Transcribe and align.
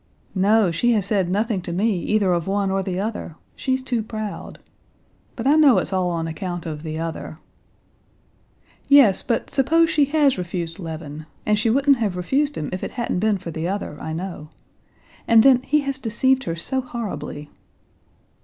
"No, 0.33 0.71
she 0.71 0.93
has 0.93 1.05
said 1.05 1.29
nothing 1.29 1.61
to 1.61 1.71
me 1.71 1.99
either 1.99 2.33
of 2.33 2.47
one 2.47 2.71
or 2.71 2.81
the 2.81 2.99
other; 2.99 3.35
she's 3.55 3.83
too 3.83 4.01
proud. 4.01 4.57
But 5.35 5.45
I 5.45 5.53
know 5.53 5.77
it's 5.77 5.93
all 5.93 6.09
on 6.09 6.27
account 6.27 6.65
of 6.65 6.81
the 6.81 6.97
other." 6.97 7.37
"Yes, 8.87 9.21
but 9.21 9.51
suppose 9.51 9.91
she 9.91 10.05
has 10.05 10.39
refused 10.39 10.79
Levin, 10.79 11.27
and 11.45 11.59
she 11.59 11.69
wouldn't 11.69 11.97
have 11.97 12.17
refused 12.17 12.57
him 12.57 12.71
if 12.73 12.83
it 12.83 12.89
hadn't 12.97 13.19
been 13.19 13.37
for 13.37 13.51
the 13.51 13.67
other, 13.67 13.95
I 14.01 14.11
know. 14.11 14.49
And 15.27 15.43
then, 15.43 15.61
he 15.61 15.81
has 15.81 15.99
deceived 15.99 16.45
her 16.45 16.55
so 16.55 16.81
horribly." 16.81 17.51